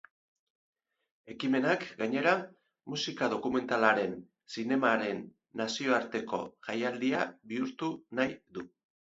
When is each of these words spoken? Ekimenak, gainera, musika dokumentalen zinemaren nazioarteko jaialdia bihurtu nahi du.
Ekimenak, 1.33 1.83
gainera, 1.99 2.33
musika 2.93 3.29
dokumentalen 3.33 4.17
zinemaren 4.55 5.21
nazioarteko 5.63 6.41
jaialdia 6.71 7.23
bihurtu 7.55 7.93
nahi 8.23 8.37
du. 8.59 8.67